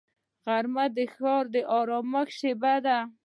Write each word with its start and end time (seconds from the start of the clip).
غرمه 0.45 0.85
د 0.95 0.97
ښار 1.13 1.43
د 1.53 1.55
ارامۍ 1.77 2.27
شیبه 2.37 2.73
ده 2.85 2.97